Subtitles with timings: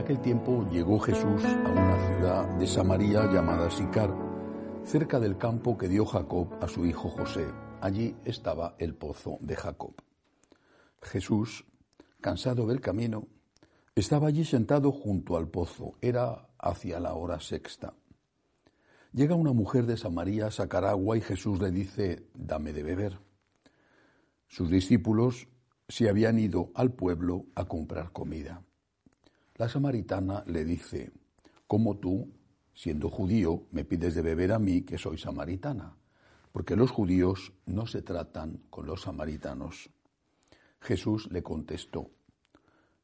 [0.00, 4.10] aquel tiempo llegó Jesús a una ciudad de Samaria llamada Sicar,
[4.82, 7.46] cerca del campo que dio Jacob a su hijo José.
[7.82, 9.92] Allí estaba el pozo de Jacob.
[11.02, 11.66] Jesús,
[12.20, 13.28] cansado del camino,
[13.94, 15.92] estaba allí sentado junto al pozo.
[16.00, 17.92] Era hacia la hora sexta.
[19.12, 23.18] Llega una mujer de Samaria a sacar agua y Jesús le dice, dame de beber.
[24.46, 25.48] Sus discípulos
[25.88, 28.62] se habían ido al pueblo a comprar comida.
[29.60, 31.12] La samaritana le dice,
[31.66, 32.32] ¿cómo tú,
[32.72, 35.98] siendo judío, me pides de beber a mí que soy samaritana?
[36.50, 39.90] Porque los judíos no se tratan con los samaritanos.
[40.80, 42.10] Jesús le contestó,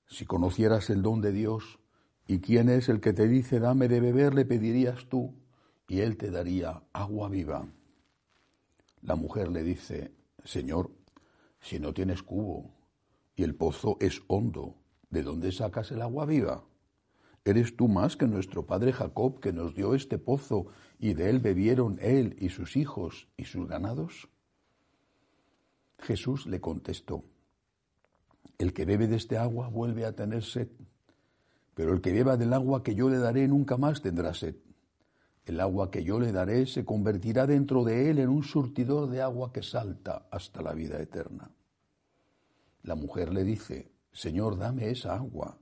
[0.07, 1.79] si conocieras el don de Dios
[2.27, 5.35] y quién es el que te dice dame de beber, le pedirías tú
[5.89, 7.69] y él te daría agua viva.
[9.03, 10.91] La mujer le dice, Señor,
[11.61, 12.71] si no tienes cubo
[13.35, 16.65] y el pozo es hondo, ¿de dónde sacas el agua viva?
[17.45, 20.67] ¿Eres tú más que nuestro padre Jacob que nos dio este pozo
[20.99, 24.29] y de él bebieron él y sus hijos y sus ganados?
[26.01, 27.25] Jesús le contestó,
[28.59, 30.69] el que bebe de este agua vuelve a tener sed,
[31.75, 34.57] pero el que beba del agua que yo le daré nunca más tendrá sed.
[35.45, 39.23] El agua que yo le daré se convertirá dentro de él en un surtidor de
[39.23, 41.51] agua que salta hasta la vida eterna.
[42.83, 45.59] La mujer le dice, Señor, dame esa agua.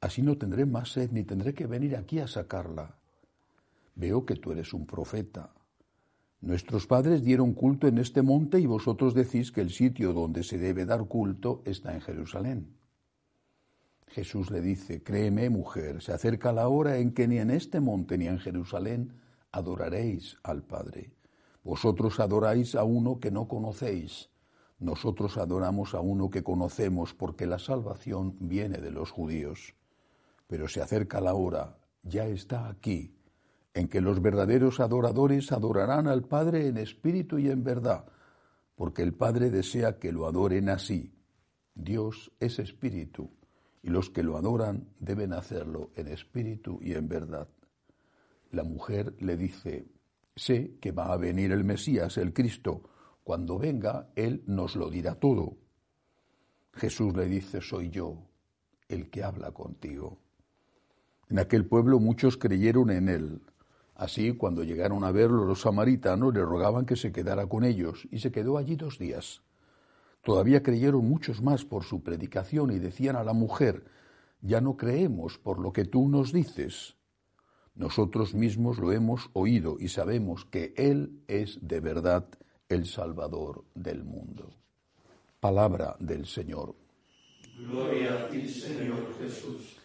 [0.00, 2.96] Así no tendré más sed ni tendré que venir aquí a sacarla.
[3.94, 5.48] Veo que tú eres un profeta.
[6.40, 10.58] Nuestros padres dieron culto en este monte y vosotros decís que el sitio donde se
[10.58, 12.74] debe dar culto está en Jerusalén.
[14.08, 18.18] Jesús le dice, créeme mujer, se acerca la hora en que ni en este monte
[18.18, 19.12] ni en Jerusalén
[19.52, 21.12] adoraréis al Padre.
[21.62, 24.31] Vosotros adoráis a uno que no conocéis,
[24.82, 29.74] nosotros adoramos a uno que conocemos porque la salvación viene de los judíos.
[30.48, 33.14] Pero se acerca la hora, ya está aquí,
[33.74, 38.06] en que los verdaderos adoradores adorarán al Padre en espíritu y en verdad,
[38.74, 41.14] porque el Padre desea que lo adoren así.
[41.74, 43.30] Dios es espíritu,
[43.82, 47.48] y los que lo adoran deben hacerlo en espíritu y en verdad.
[48.50, 49.86] La mujer le dice,
[50.34, 52.82] sé que va a venir el Mesías, el Cristo,
[53.24, 55.56] cuando venga, Él nos lo dirá todo.
[56.72, 58.28] Jesús le dice, soy yo
[58.88, 60.18] el que habla contigo.
[61.28, 63.42] En aquel pueblo muchos creyeron en Él
[63.94, 68.18] Así, cuando llegaron a verlo los samaritanos, le rogaban que se quedara con ellos, y
[68.18, 69.42] se quedó allí dos días.
[70.22, 73.84] Todavía creyeron muchos más por su predicación y decían a la mujer,
[74.40, 76.96] ya no creemos por lo que tú nos dices.
[77.74, 82.26] Nosotros mismos lo hemos oído y sabemos que Él es de verdad
[82.72, 84.50] el Salvador del mundo.
[85.38, 86.74] Palabra del Señor.
[87.58, 89.76] Gloria a ti, Señor Jesús.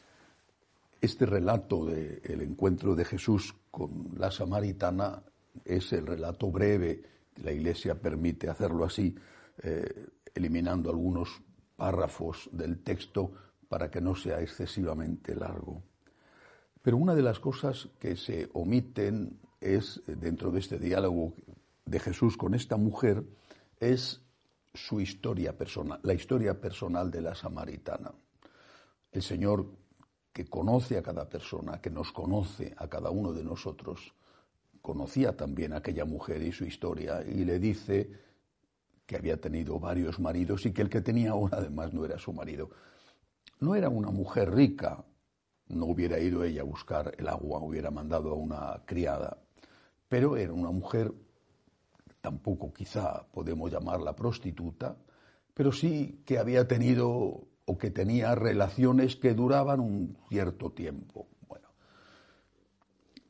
[1.02, 5.22] Este relato del encuentro de Jesús con la samaritana
[5.66, 7.04] es el relato breve,
[7.44, 9.16] la Iglesia permite hacerlo así,
[9.62, 11.42] eh, eliminando algunos
[11.76, 13.32] párrafos del texto
[13.68, 15.84] para que no sea excesivamente largo.
[16.82, 21.34] Pero una de las cosas que se omiten es, dentro de este diálogo
[21.88, 23.24] de Jesús con esta mujer,
[23.80, 24.22] es
[24.74, 28.14] su historia personal, la historia personal de la samaritana.
[29.12, 29.66] El Señor
[30.32, 34.14] que conoce a cada persona, que nos conoce a cada uno de nosotros,
[34.82, 38.12] conocía también a aquella mujer y su historia y le dice
[39.06, 42.34] que había tenido varios maridos y que el que tenía ahora además no era su
[42.34, 42.70] marido.
[43.60, 45.04] No era una mujer rica,
[45.70, 49.42] no hubiera ido ella a buscar el agua, hubiera mandado a una criada,
[50.08, 51.12] pero era una mujer,
[52.28, 54.98] tampoco quizá podemos llamarla prostituta,
[55.54, 57.08] pero sí que había tenido
[57.64, 61.30] o que tenía relaciones que duraban un cierto tiempo.
[61.48, 61.70] Bueno,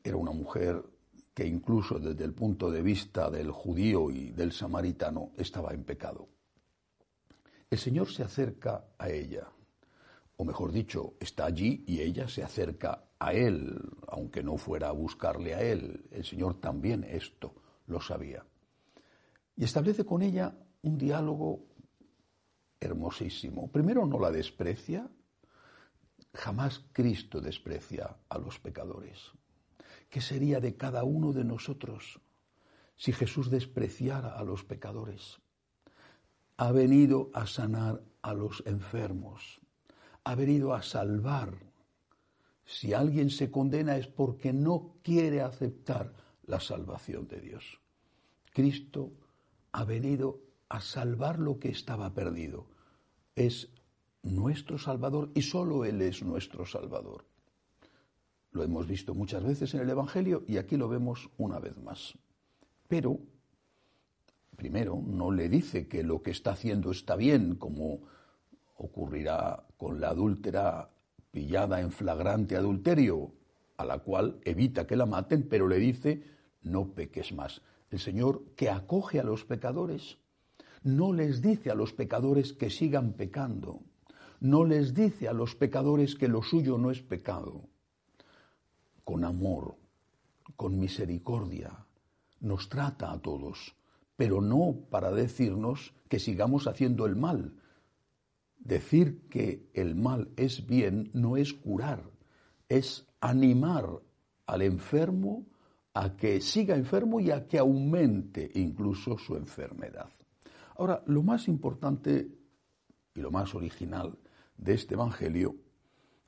[0.02, 0.82] era una mujer
[1.32, 6.26] que incluso desde el punto de vista del judío y del samaritano estaba en pecado.
[7.70, 9.46] El Señor se acerca a ella,
[10.38, 13.78] o mejor dicho, está allí y ella se acerca a Él,
[14.08, 16.04] aunque no fuera a buscarle a Él.
[16.10, 17.54] El Señor también esto
[17.86, 18.44] lo sabía.
[19.58, 21.66] Y establece con ella un diálogo
[22.78, 23.68] hermosísimo.
[23.72, 25.10] Primero no la desprecia,
[26.32, 29.32] jamás Cristo desprecia a los pecadores.
[30.08, 32.20] ¿Qué sería de cada uno de nosotros
[32.94, 35.40] si Jesús despreciara a los pecadores?
[36.56, 39.60] Ha venido a sanar a los enfermos,
[40.22, 41.58] ha venido a salvar.
[42.64, 46.14] Si alguien se condena es porque no quiere aceptar
[46.44, 47.80] la salvación de Dios.
[48.52, 49.10] Cristo
[49.72, 52.66] ha venido a salvar lo que estaba perdido.
[53.34, 53.68] Es
[54.22, 57.24] nuestro Salvador y solo Él es nuestro Salvador.
[58.50, 62.14] Lo hemos visto muchas veces en el Evangelio y aquí lo vemos una vez más.
[62.88, 63.20] Pero,
[64.56, 68.00] primero, no le dice que lo que está haciendo está bien, como
[68.76, 70.90] ocurrirá con la adúltera
[71.30, 73.32] pillada en flagrante adulterio,
[73.76, 76.24] a la cual evita que la maten, pero le dice,
[76.62, 77.62] no peques más.
[77.90, 80.18] El Señor que acoge a los pecadores,
[80.82, 83.80] no les dice a los pecadores que sigan pecando,
[84.40, 87.68] no les dice a los pecadores que lo suyo no es pecado.
[89.04, 89.76] Con amor,
[90.56, 91.86] con misericordia,
[92.40, 93.74] nos trata a todos,
[94.16, 97.54] pero no para decirnos que sigamos haciendo el mal.
[98.58, 102.10] Decir que el mal es bien no es curar,
[102.68, 104.00] es animar
[104.46, 105.46] al enfermo
[105.98, 110.08] a que siga enfermo y a que aumente incluso su enfermedad.
[110.76, 112.28] Ahora, lo más importante
[113.14, 114.16] y lo más original
[114.56, 115.56] de este Evangelio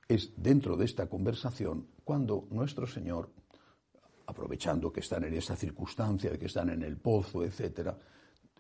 [0.09, 3.31] es dentro de esta conversación cuando nuestro Señor,
[4.27, 7.95] aprovechando que están en esa circunstancia de que están en el pozo, etc.,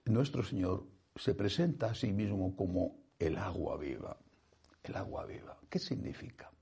[0.05, 0.87] nuestro Señor
[1.17, 4.17] se presenta a sí mismo como el agua viva.
[4.85, 5.59] El agua viva.
[5.69, 6.53] ¿Qué significa?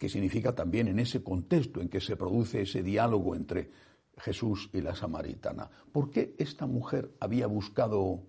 [0.00, 3.70] ¿Qué significa también en ese contexto en que se produce ese diálogo entre
[4.16, 5.70] Jesús y la samaritana.
[5.92, 8.22] ¿Por qué esta mujer había buscado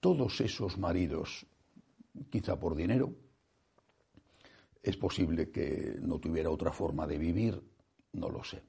[0.00, 1.46] todos esos maridos
[2.30, 3.14] quizá por dinero.
[4.82, 7.62] Es posible que no tuviera otra forma de vivir,
[8.14, 8.62] no lo sé.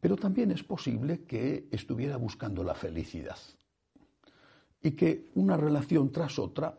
[0.00, 3.36] Pero también es posible que estuviera buscando la felicidad
[4.82, 6.76] y que una relación tras otra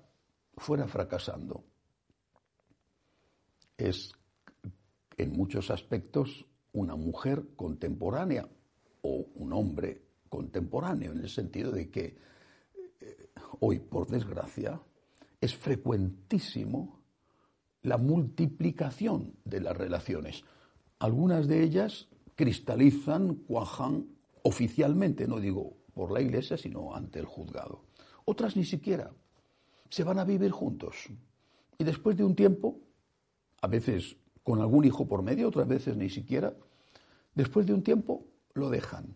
[0.58, 1.64] fuera fracasando.
[3.78, 4.14] Es
[5.18, 8.48] en muchos aspectos una mujer contemporánea
[9.02, 12.18] o un hombre contemporáneo, en el sentido de que
[13.00, 13.30] eh,
[13.60, 14.82] hoy, por desgracia,
[15.40, 17.04] es frecuentísimo
[17.84, 20.44] la multiplicación de las relaciones.
[21.00, 24.08] Algunas de ellas cristalizan, cuajan
[24.44, 27.84] oficialmente, no digo por la iglesia, sino ante el juzgado.
[28.26, 29.12] Otras ni siquiera.
[29.90, 30.96] Se van a vivir juntos.
[31.78, 32.80] Y después de un tiempo,
[33.64, 36.54] a veces con algún hijo por medio, otras veces ni siquiera,
[37.34, 39.16] después de un tiempo lo dejan.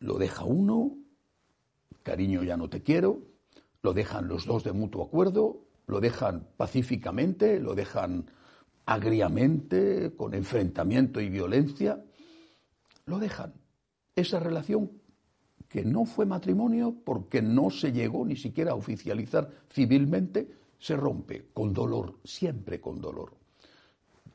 [0.00, 0.96] Lo deja uno,
[2.02, 3.20] cariño ya no te quiero,
[3.82, 8.30] lo dejan los dos de mutuo acuerdo, lo dejan pacíficamente, lo dejan
[8.86, 12.02] agriamente, con enfrentamiento y violencia,
[13.04, 13.52] lo dejan.
[14.16, 14.90] Esa relación
[15.68, 21.48] que no fue matrimonio porque no se llegó ni siquiera a oficializar civilmente, se rompe
[21.54, 23.32] con dolor, siempre con dolor.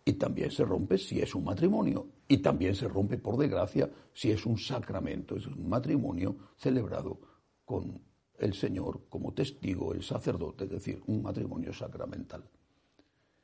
[0.03, 2.07] Y también se rompe si es un matrimonio.
[2.27, 7.19] Y también se rompe, por desgracia, si es un sacramento, es un matrimonio celebrado
[7.63, 8.01] con
[8.39, 12.43] el Señor como testigo, el sacerdote, es decir, un matrimonio sacramental.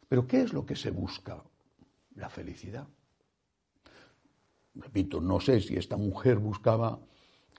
[0.08, 1.44] Pero ¿qué es lo que se busca?
[2.16, 2.88] La felicidad.
[4.74, 7.00] Repito, no sé si esta mujer buscaba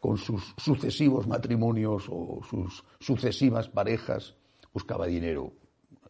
[0.01, 4.35] con sus sucesivos matrimonios o sus sucesivas parejas,
[4.77, 5.55] buscaba dinero.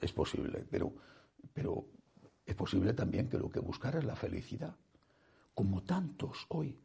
[0.01, 0.93] Es posible, pero,
[1.55, 1.87] pero
[2.45, 4.75] es posible también que lo que buscara es la felicidad,
[5.55, 6.77] como tantos hoy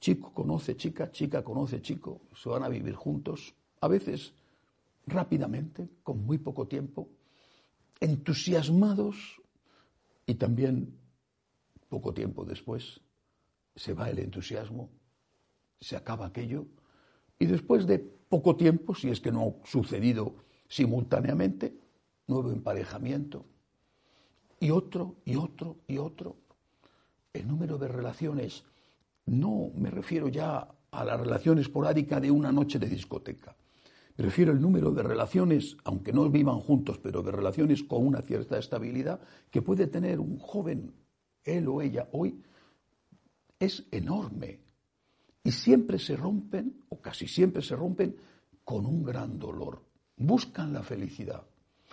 [0.00, 4.34] chico conoce chica, chica conoce chico, se van a vivir juntos, a veces
[5.06, 7.08] rápidamente, con muy poco tiempo,
[8.00, 9.40] entusiasmados
[10.26, 10.98] y también
[11.88, 13.00] poco tiempo después
[13.76, 14.90] se va el entusiasmo,
[15.80, 16.66] se acaba aquello
[17.38, 20.34] y después de poco tiempo, si es que no ha sucedido
[20.72, 21.76] simultáneamente,
[22.28, 23.44] nuevo emparejamiento
[24.58, 26.36] y otro y otro y otro.
[27.30, 28.64] El número de relaciones
[29.26, 33.54] no me refiero ya a la relación esporádica de una noche de discoteca.
[34.16, 38.22] Me refiero al número de relaciones, aunque no vivan juntos, pero de relaciones con una
[38.22, 40.94] cierta estabilidad que puede tener un joven,
[41.44, 42.42] él o ella, hoy,
[43.58, 44.60] es enorme.
[45.44, 48.16] Y siempre se rompen, o casi siempre se rompen,
[48.64, 49.91] con un gran dolor.
[50.22, 51.42] Buscan la felicidad.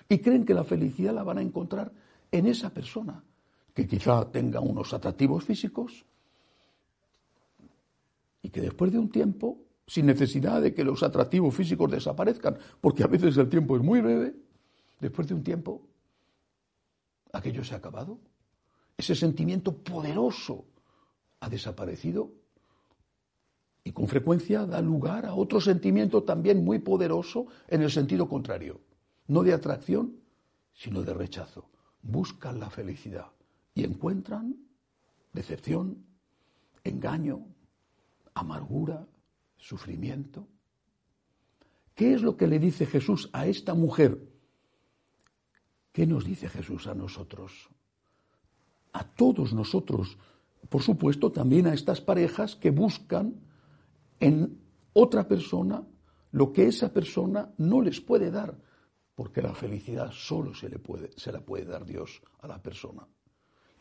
[0.08, 1.92] Y creen que la felicidad la van a encontrar
[2.32, 3.24] en esa persona,
[3.74, 6.06] que quizá tenga unos atractivos físicos,
[8.42, 13.04] y que después de un tiempo, sin necesidad de que los atractivos físicos desaparezcan, porque
[13.04, 14.36] a veces el tiempo es muy breve,
[15.00, 15.82] después de un tiempo,
[17.34, 18.20] aquello se ha acabado.
[18.96, 20.66] Ese sentimiento poderoso
[21.40, 22.32] ha desaparecido
[23.90, 28.82] y con frecuencia da lugar a otro sentimiento también muy poderoso en el sentido contrario,
[29.26, 30.14] no de atracción,
[30.76, 31.72] sino de rechazo.
[32.04, 33.32] Buscan la felicidad
[33.74, 34.58] y encuentran
[35.34, 36.06] decepción,
[36.84, 37.48] engaño,
[38.36, 39.08] amargura,
[39.58, 40.48] sufrimiento.
[41.96, 44.22] ¿Qué es lo que le dice Jesús a esta mujer?
[45.94, 47.72] ¿Qué nos dice Jesús a nosotros?
[48.94, 50.20] A todos nosotros,
[50.70, 53.49] por supuesto, también a estas parejas que buscan
[54.20, 54.60] en
[54.94, 55.86] otra persona
[56.32, 58.56] lo que esa persona no les puede dar,
[59.16, 63.08] porque la felicidad solo se, le puede, se la puede dar Dios a la persona.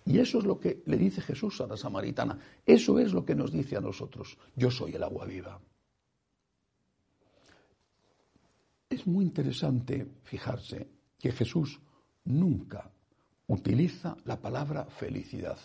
[0.04, 2.38] Y eso es lo que le dice Jesús a la samaritana.
[2.64, 4.38] Eso es lo que nos dice a nosotros.
[4.57, 5.61] Yo soy el agua viva.
[8.88, 11.78] Es muy interesante fijarse que Jesús
[12.25, 12.90] nunca
[13.49, 15.59] utiliza la palabra felicidad.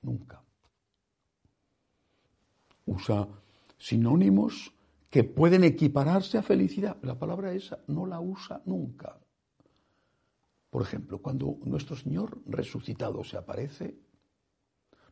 [0.00, 0.42] Nunca.
[2.86, 3.28] Usa
[3.78, 4.74] sinónimos
[5.10, 6.96] que pueden equipararse a felicidad.
[7.02, 9.18] La palabra esa no la usa nunca.
[10.70, 13.96] Por ejemplo, cuando nuestro Señor resucitado se aparece,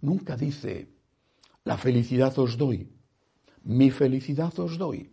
[0.03, 0.91] nunca dice,
[1.65, 2.93] la felicidad os doy,
[3.65, 5.13] mi felicidad os doy.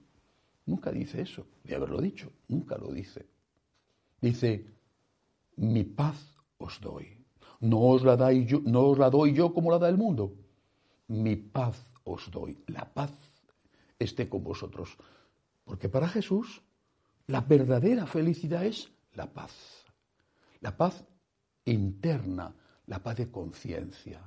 [0.66, 3.26] Nunca dice eso, de haberlo dicho, nunca lo dice.
[4.22, 4.66] Dice,
[5.58, 7.18] mi paz os doy.
[7.60, 10.36] No os, la yo, no os la doy yo como la da el mundo.
[11.08, 12.64] Mi paz os doy.
[12.68, 13.12] La paz
[14.04, 14.98] esté con vosotros.
[15.64, 16.62] Porque para Jesús
[17.28, 19.86] la verdadera felicidad es la paz.
[20.60, 21.04] La paz
[21.66, 22.56] interna,
[22.88, 24.22] la paz de conciencia,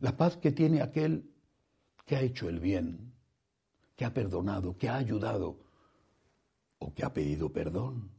[0.00, 1.30] la paz que tiene aquel
[2.04, 3.12] que ha hecho el bien,
[3.96, 5.60] que ha perdonado, que ha ayudado
[6.78, 8.10] o que ha pedido perdón.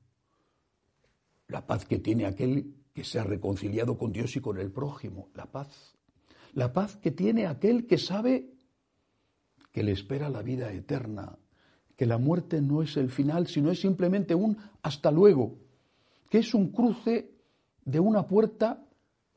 [1.47, 5.29] La paz que tiene aquel que se ha reconciliado con Dios y con el prójimo.
[5.33, 5.97] La paz.
[6.53, 8.53] La paz que tiene aquel que sabe
[9.71, 11.37] que le espera la vida eterna,
[11.95, 15.57] que la muerte no es el final, sino es simplemente un hasta luego,
[16.29, 17.31] que es un cruce
[17.85, 18.85] de una puerta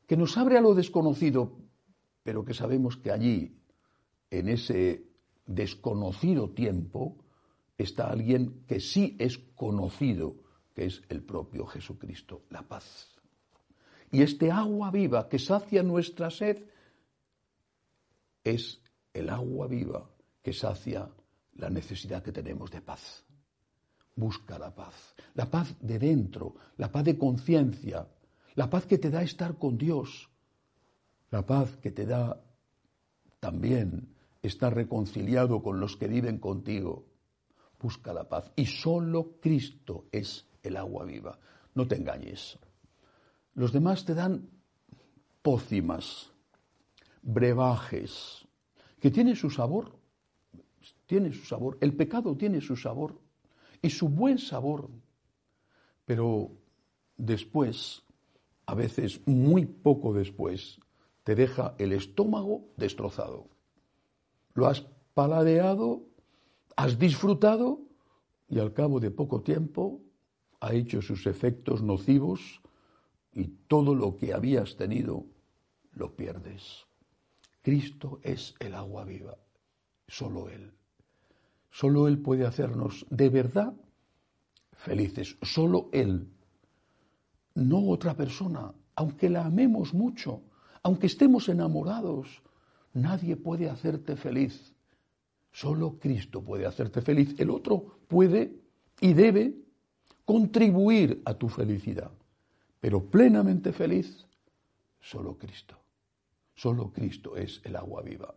[0.07, 1.57] que nos abre a lo desconocido,
[2.23, 3.57] pero que sabemos que allí,
[4.29, 5.07] en ese
[5.45, 7.17] desconocido tiempo,
[7.77, 10.35] está alguien que sí es conocido,
[10.73, 13.15] que es el propio Jesucristo, la paz.
[14.11, 16.65] Y este agua viva que sacia nuestra sed
[18.43, 18.81] es
[19.13, 20.14] el agua viva
[20.45, 21.09] que sacia
[21.55, 23.25] la necesidad que tenemos de paz.
[24.15, 28.07] Busca la paz, la paz de dentro, la paz de conciencia,
[28.53, 30.29] la paz que te da estar con Dios,
[31.31, 32.39] la paz que te da
[33.39, 37.07] también estar reconciliado con los que viven contigo.
[37.79, 38.51] Busca la paz.
[38.55, 41.39] Y solo Cristo es el agua viva.
[41.73, 42.59] No te engañes.
[43.55, 44.47] Los demás te dan
[45.41, 46.29] pócimas,
[47.23, 48.47] brebajes,
[48.99, 50.04] que tienen su sabor.
[51.05, 51.77] Tiene su sabor.
[51.81, 53.19] El pecado tiene su sabor
[53.81, 54.89] y su buen sabor.
[56.05, 56.51] Pero
[57.17, 58.05] después
[58.65, 60.79] a veces muy poco después,
[61.23, 63.47] te deja el estómago destrozado.
[64.53, 66.03] Lo has paladeado,
[66.75, 67.81] has disfrutado
[68.47, 70.01] y al cabo de poco tiempo
[70.59, 72.61] ha hecho sus efectos nocivos
[73.33, 75.25] y todo lo que habías tenido
[75.91, 76.85] lo pierdes.
[77.61, 79.37] Cristo es el agua viva,
[80.07, 80.71] solo Él.
[81.75, 83.73] Solo Él puede hacernos de verdad
[84.71, 86.29] felices, solo Él
[87.55, 90.41] no otra persona, aunque la amemos mucho,
[90.83, 92.41] aunque estemos enamorados,
[92.93, 94.73] nadie puede hacerte feliz.
[95.51, 97.35] Solo Cristo puede hacerte feliz.
[97.37, 98.57] El otro puede
[99.01, 99.55] y debe
[100.23, 102.11] contribuir a tu felicidad,
[102.79, 104.25] pero plenamente feliz,
[105.01, 105.75] solo Cristo.
[106.55, 108.33] Solo Cristo es el agua viva.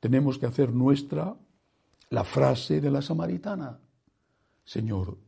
[0.00, 1.36] Tenemos que hacer nuestra
[2.10, 3.78] la frase de la samaritana.
[4.64, 5.18] Señor,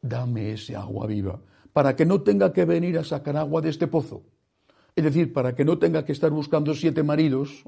[0.00, 1.40] dame ese agua viva
[1.72, 4.22] para que no tenga que venir a sacar agua de este pozo.
[4.94, 7.64] Es decir, para que no tenga que estar buscando siete maridos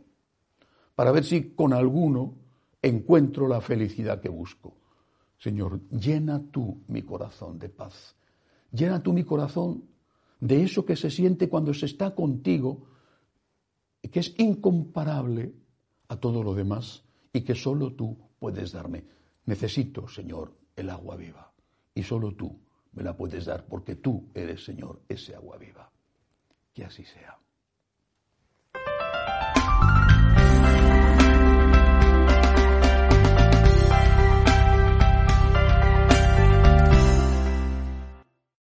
[0.95, 2.35] para ver si con alguno
[2.83, 4.76] encuentro la felicidad que busco.
[5.38, 8.14] Señor, llena tú mi corazón de paz.
[8.71, 9.85] Llena tú mi corazón
[10.41, 12.87] de eso que se siente cuando se está contigo
[14.03, 15.55] y que es incomparable
[16.09, 19.05] a todo lo demás y que solo tú puedes darme.
[19.45, 21.53] Necesito, Señor, el agua viva
[21.93, 22.59] y solo tú
[22.93, 25.91] me la puedes dar porque tú eres, Señor, ese agua viva.
[26.73, 27.37] Que así sea.